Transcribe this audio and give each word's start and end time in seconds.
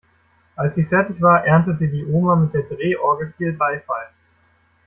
Als 0.55 0.73
sie 0.77 0.85
fertig 0.85 1.21
war, 1.21 1.45
erntete 1.45 1.87
die 1.87 2.07
Oma 2.07 2.35
mit 2.35 2.55
der 2.55 2.63
Drehorgel 2.63 3.33
viel 3.37 3.53
Beifall. 3.53 4.07